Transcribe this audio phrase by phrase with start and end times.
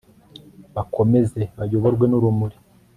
[0.75, 2.57] bakomeze, bayoborwe n'urumuri